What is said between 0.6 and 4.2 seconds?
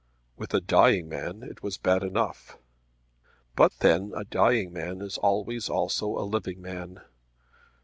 dying man it was bad enough; but then